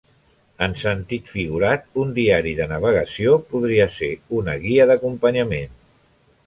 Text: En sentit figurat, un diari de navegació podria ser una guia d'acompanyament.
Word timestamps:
En 0.67 0.71
sentit 0.83 1.29
figurat, 1.33 1.85
un 2.05 2.15
diari 2.15 2.55
de 2.61 2.67
navegació 2.73 3.37
podria 3.53 3.87
ser 3.99 4.13
una 4.41 4.59
guia 4.67 4.91
d'acompanyament. 4.93 5.83